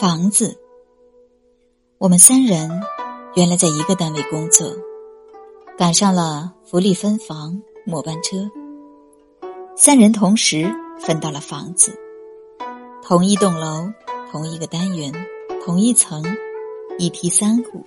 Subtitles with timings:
[0.00, 0.56] 房子，
[1.98, 2.70] 我们三人
[3.34, 4.66] 原来在一个单位工作，
[5.76, 8.50] 赶上了福利分房末班车，
[9.76, 11.92] 三人同时分到了房子，
[13.02, 13.92] 同一栋楼，
[14.32, 15.12] 同一个单元，
[15.62, 16.24] 同一层，
[16.98, 17.84] 一梯三户。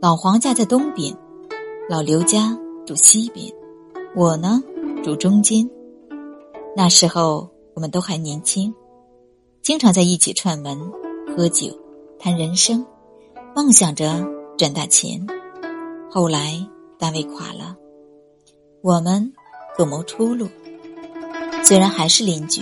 [0.00, 1.12] 老黄家在东边，
[1.88, 2.56] 老刘家
[2.86, 3.52] 住西边，
[4.14, 4.62] 我呢
[5.02, 5.68] 住中间。
[6.76, 8.72] 那时候我们都还年轻。
[9.62, 10.76] 经常在一起串门、
[11.36, 11.68] 喝酒、
[12.18, 12.84] 谈人生，
[13.54, 14.20] 梦想着
[14.58, 15.24] 赚大钱。
[16.10, 16.54] 后来
[16.98, 17.76] 单位垮了，
[18.80, 19.32] 我们
[19.76, 20.48] 各谋出路。
[21.62, 22.60] 虽然还是邻居，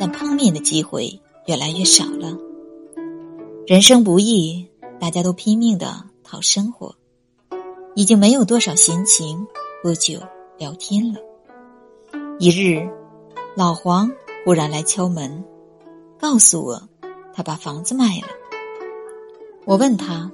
[0.00, 2.34] 但碰面的机会越来越少了。
[3.66, 4.66] 人生不易，
[4.98, 6.94] 大家都拼命的讨生活，
[7.94, 9.46] 已经没有多少闲情
[9.82, 10.18] 喝酒
[10.56, 11.20] 聊天了。
[12.38, 12.88] 一日，
[13.54, 14.10] 老黄
[14.46, 15.44] 忽然来敲门。
[16.18, 16.88] 告诉我，
[17.32, 18.28] 他把房子卖了。
[19.64, 20.30] 我问他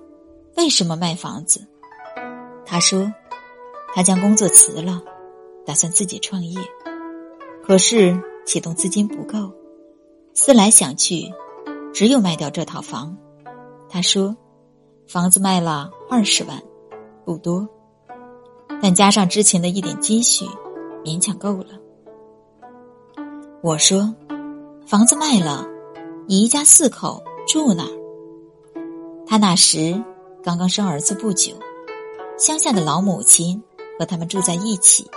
[0.57, 1.67] 为什么卖房子，
[2.65, 3.13] 他说
[3.95, 5.03] 他将工作辞了，
[5.67, 6.61] 打算自己创业，
[7.65, 9.53] 可是启动资金不够，
[10.35, 11.33] 思来想去，
[11.93, 13.17] 只有卖掉这套房。
[13.89, 14.37] 他说
[15.09, 16.63] 房子卖了二十万，
[17.25, 17.69] 不多，
[18.81, 20.45] 但加上之前的一点积蓄，
[21.05, 21.79] 勉强够了。
[23.63, 24.15] 我说
[24.87, 25.72] 房子卖了。
[26.29, 27.93] 你一家四口住哪儿？
[29.27, 30.01] 他那时
[30.43, 31.55] 刚刚生儿子不久，
[32.39, 33.61] 乡下的老母亲
[33.99, 35.11] 和他们住在一起，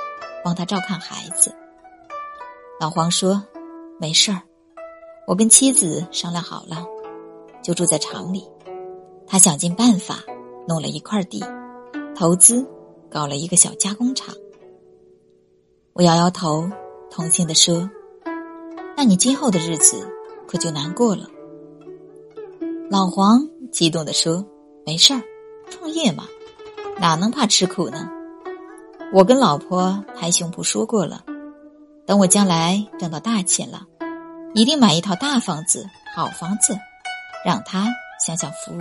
[0.44, 1.54] 帮他照看孩子。
[2.80, 3.44] 老黄说
[4.02, 4.42] ：“没事儿，
[5.28, 6.84] 我跟妻子商量好了，
[7.62, 8.44] 就住在厂里。
[9.28, 10.24] 他想尽办法
[10.68, 11.44] 弄了一块地，
[12.16, 12.68] 投资
[13.12, 14.34] 搞了一个小加工厂。”
[15.94, 16.68] 我摇摇头，
[17.12, 17.88] 同情的说
[18.98, 20.12] ：“那你今后的日子？”
[20.48, 21.28] 可就难过了。
[22.90, 24.46] 老黄激动地说
[24.86, 25.22] ：“没事儿，
[25.70, 26.26] 创业嘛，
[27.00, 28.10] 哪能怕吃苦呢？
[29.14, 31.24] 我跟老婆拍胸脯说过了，
[32.06, 33.84] 等我将来挣到大钱了，
[34.54, 35.86] 一定买一套大房子、
[36.16, 36.78] 好房子，
[37.46, 37.88] 让他
[38.26, 38.74] 享享福。”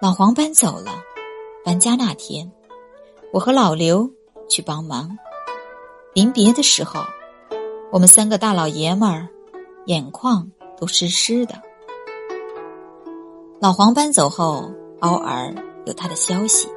[0.00, 0.90] 老黄搬走了，
[1.64, 2.52] 搬家那天，
[3.32, 4.10] 我和老刘
[4.48, 5.16] 去帮忙。
[6.12, 7.00] 临别的时候，
[7.90, 9.28] 我们三个大老爷们儿。
[9.86, 11.54] 眼眶都湿湿的。
[13.60, 14.70] 老黄搬走后，
[15.00, 15.54] 偶尔
[15.86, 16.68] 有他的消息，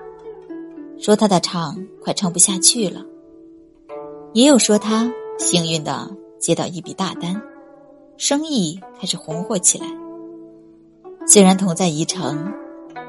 [0.97, 3.03] 说他的厂快撑不下去了，
[4.34, 6.09] 也有说他幸运的
[6.40, 7.42] 接到一笔大单，
[8.18, 9.88] 生意开始红火起来。
[11.28, 12.52] 虽然同在一城，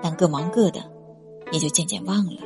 [0.03, 0.81] 但各忙各的，
[1.53, 2.41] 也就渐渐忘了。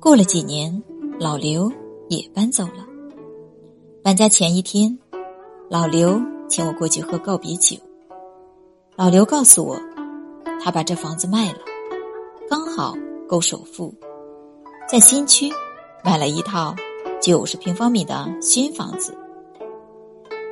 [0.00, 0.82] 过了几年，
[1.20, 1.70] 老刘
[2.08, 2.91] 也搬走了。
[4.02, 4.98] 搬家前一天，
[5.68, 7.76] 老刘请我过去喝告别酒。
[8.96, 9.80] 老刘告诉我，
[10.60, 11.60] 他把这房子卖了，
[12.50, 12.96] 刚好
[13.28, 13.94] 够首付，
[14.88, 15.52] 在新区
[16.02, 16.74] 买了一套
[17.20, 19.16] 九十平方米的新房子。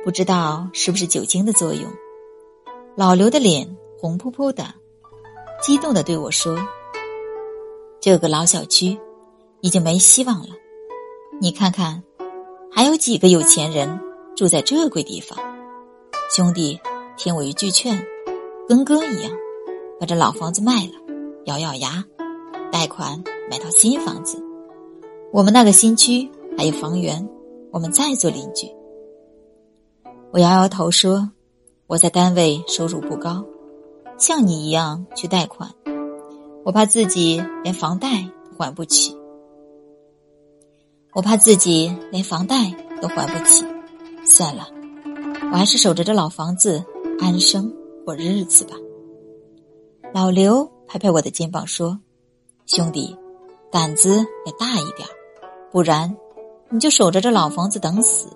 [0.05, 1.91] 不知道是不是酒精的作用，
[2.95, 4.73] 老刘的脸红扑扑的，
[5.61, 6.57] 激动的对我说
[7.99, 8.97] ：“这个老小区
[9.59, 10.55] 已经没希望了，
[11.41, 12.01] 你看看。”
[12.73, 13.99] 还有几个有钱人
[14.33, 15.37] 住在这鬼地方？
[16.33, 16.79] 兄弟，
[17.17, 18.01] 听我一句劝，
[18.65, 19.31] 跟哥一样，
[19.99, 20.93] 把这老房子卖了，
[21.45, 22.01] 咬咬牙，
[22.71, 24.41] 贷款买套新房子。
[25.33, 27.27] 我们那个新区还有房源，
[27.71, 28.67] 我们再做邻居。
[30.31, 31.29] 我摇摇头说
[31.87, 33.43] ：“我在单位收入不高，
[34.17, 35.69] 像你一样去贷款，
[36.63, 38.07] 我怕自己连房贷
[38.49, 39.15] 都还不起。”
[41.13, 43.65] 我怕自己连房贷都还不起，
[44.25, 44.65] 算了，
[45.51, 46.81] 我还是守着这老房子
[47.19, 47.73] 安生
[48.05, 48.75] 过日子吧。
[50.13, 51.99] 老刘拍拍我的肩膀说
[52.65, 53.13] ：“兄弟，
[53.69, 55.05] 胆子要大一点，
[55.69, 56.15] 不然
[56.69, 58.29] 你就守着这老房子等死。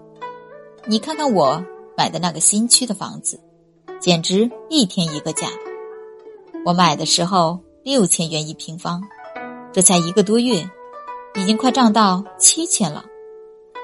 [0.86, 1.63] 你看看我
[1.95, 3.39] 买的那个新区的房子，
[4.01, 5.48] 简直一天一个价。
[6.66, 9.01] 我买的时候六千元一平方，
[9.71, 10.69] 这才一个多月。”
[11.38, 13.04] 已经快涨到七千了，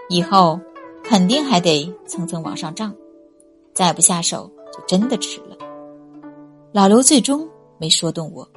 [0.08, 0.58] 以后
[1.04, 2.96] 肯定还得层层往上涨，
[3.74, 5.58] 再不下手就真的迟了。
[6.72, 8.48] 老刘最终没说动我，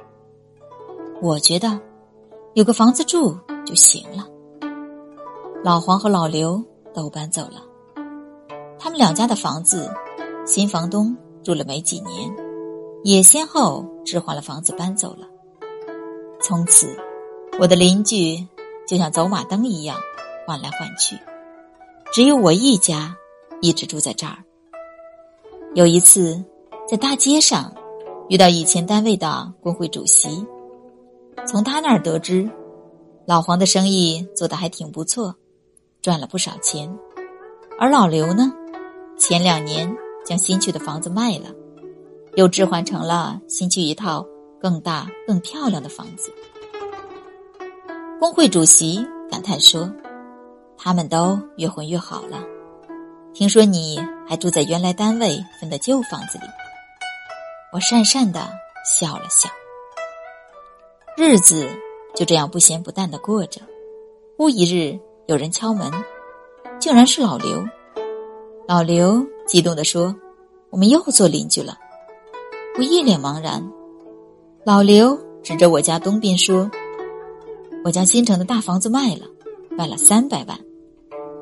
[1.21, 1.77] 我觉得
[2.53, 4.25] 有个房子住就行了。
[5.61, 6.63] 老黄和老刘
[6.93, 7.61] 都搬走了，
[8.79, 9.91] 他们两家的房子，
[10.45, 12.33] 新房东住了没几年，
[13.03, 15.27] 也先后置换了房子搬走了。
[16.41, 16.95] 从此，
[17.59, 18.47] 我的邻居。
[18.87, 19.97] 就像走马灯一样，
[20.45, 21.17] 换来换去，
[22.13, 23.15] 只有我一家
[23.61, 24.37] 一直住在这儿。
[25.73, 26.43] 有一次，
[26.87, 27.73] 在大街上
[28.29, 30.45] 遇到以前单位的工会主席，
[31.45, 32.49] 从他那儿得知，
[33.25, 35.35] 老黄的生意做得还挺不错，
[36.01, 36.97] 赚了不少钱，
[37.79, 38.53] 而老刘呢，
[39.17, 39.93] 前两年
[40.23, 41.49] 将新区的房子卖了，
[42.35, 44.25] 又置换成了新区一套
[44.61, 46.31] 更大、更漂亮的房子。
[48.19, 49.91] 工会主席感叹说
[50.77, 52.43] ：“他们都越混越好了。”
[53.33, 56.45] 听说你还住在原来单位分的旧房子里，
[57.73, 58.47] 我讪讪的
[58.85, 59.49] 笑了笑。
[61.17, 61.67] 日子
[62.15, 63.61] 就这样不咸不淡的过着。
[64.37, 64.97] 忽一日
[65.27, 65.91] 有人敲门，
[66.79, 67.65] 竟然是老刘。
[68.67, 70.15] 老刘激动地说
[70.71, 71.77] ：“我们又做邻居了。”
[72.77, 73.69] 我一脸茫然。
[74.65, 76.69] 老刘指着我家东边说
[77.85, 79.27] ：“我将新城的大房子卖了，
[79.77, 80.59] 卖了三百万，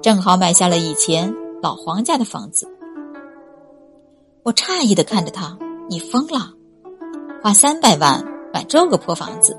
[0.01, 2.67] 正好买下了以前。”老黄家的房子，
[4.43, 5.57] 我诧异的看着他，
[5.89, 6.53] 你疯了？
[7.41, 8.21] 花三百万
[8.53, 9.57] 买这个破房子？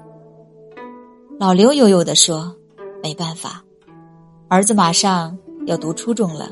[1.41, 2.55] 老刘悠悠的说
[3.03, 3.65] ：“没办法，
[4.49, 5.35] 儿子马上
[5.65, 6.51] 要读初中了，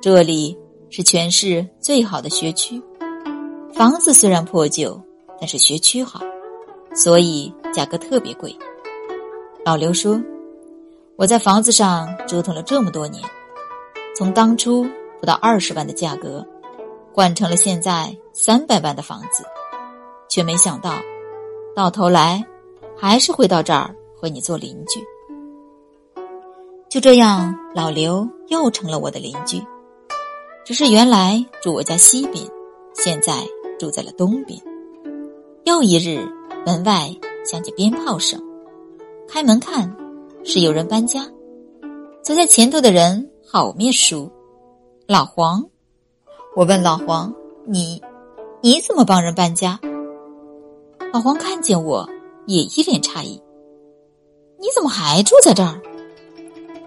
[0.00, 0.56] 这里
[0.88, 2.82] 是全市最好的学区，
[3.74, 4.98] 房子虽然破旧，
[5.38, 6.22] 但是学区好，
[6.94, 8.56] 所以价格特别贵。”
[9.64, 10.20] 老刘说
[11.16, 13.24] ：“我在房子上折腾了这么多年。”
[14.14, 14.86] 从当初
[15.18, 16.46] 不到二十万的价格，
[17.14, 19.42] 换成了现在三百万的房子，
[20.28, 20.92] 却没想到，
[21.74, 22.44] 到头来
[22.94, 25.02] 还是会到这儿和你做邻居。
[26.90, 29.60] 就这样，老刘又成了我的邻居，
[30.62, 32.44] 只是原来住我家西边，
[32.92, 33.32] 现在
[33.78, 34.60] 住在了东边。
[35.64, 36.28] 又一日，
[36.66, 37.10] 门外
[37.44, 38.40] 响起鞭炮声，
[39.28, 39.94] 开门看，
[40.44, 41.26] 是有人搬家，
[42.22, 43.30] 走在前头的人。
[43.46, 44.32] 好面熟，
[45.06, 45.64] 老黄。
[46.56, 47.32] 我问老黄
[47.66, 48.02] ：“你，
[48.62, 49.78] 你怎么帮人搬家？”
[51.12, 52.08] 老黄看见我，
[52.46, 53.40] 也一脸诧异
[54.58, 55.80] ：“你怎么还住在这儿？”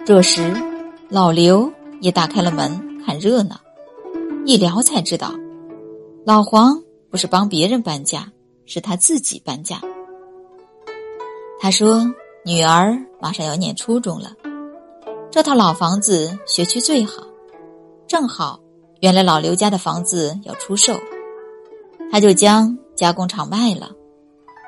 [0.06, 0.54] 这时，
[1.10, 3.56] 老刘也打开了门看热闹。
[4.46, 5.32] 一聊才知道，
[6.26, 8.30] 老黄不是帮别人搬家，
[8.66, 9.80] 是他自己搬家。
[11.62, 12.06] 他说
[12.48, 14.32] ：“女儿马上要念初中了。”
[15.30, 17.22] 这套老房子学区最好，
[18.08, 18.58] 正好
[19.02, 20.94] 原来老刘家的房子要出售，
[22.10, 23.92] 他就将加工厂卖了，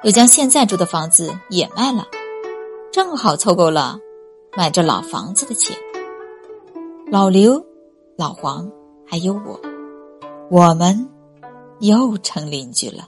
[0.03, 2.05] 又将现在住的房子也卖了，
[2.91, 3.97] 正好凑够了
[4.57, 5.73] 买这老房子的钱。
[7.09, 7.65] 老刘、
[8.17, 8.69] 老黄
[9.07, 9.57] 还有我，
[10.51, 11.09] 我们
[11.79, 13.07] 又成邻居了。